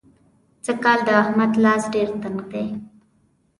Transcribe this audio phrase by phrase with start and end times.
[0.65, 2.65] سږکال د احمد لاس ډېر تنګ دی.